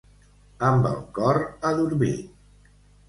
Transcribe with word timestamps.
Amb 0.69 0.87
el 0.91 0.97
cor 1.19 1.41
adormit. 1.73 2.73